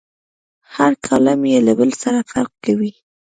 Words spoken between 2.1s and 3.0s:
فرق کوي.